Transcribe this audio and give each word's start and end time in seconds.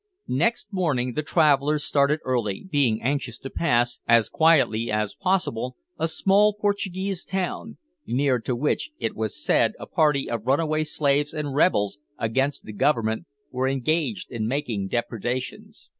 Next 0.27 0.73
morning 0.73 1.13
the 1.13 1.21
travellers 1.21 1.83
started 1.83 2.21
early, 2.25 2.65
being 2.71 3.03
anxious 3.03 3.37
to 3.37 3.51
pass, 3.51 3.99
as 4.07 4.29
quietly 4.29 4.89
as 4.89 5.13
possible, 5.13 5.75
a 5.99 6.07
small 6.07 6.55
Portuguese 6.55 7.23
town, 7.23 7.77
near 8.07 8.39
to 8.39 8.55
which 8.55 8.89
it 8.97 9.15
was 9.15 9.39
said 9.39 9.73
a 9.79 9.85
party 9.85 10.27
of 10.27 10.47
runaway 10.47 10.85
slaves 10.85 11.35
and 11.35 11.53
rebels 11.53 11.99
against 12.17 12.63
the 12.63 12.73
Government 12.73 13.27
were 13.51 13.67
engaged 13.67 14.31
in 14.31 14.47
making 14.47 14.87
depredations. 14.87 15.89